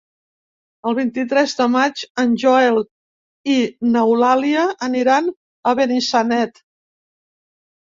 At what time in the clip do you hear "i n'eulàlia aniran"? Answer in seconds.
3.57-5.31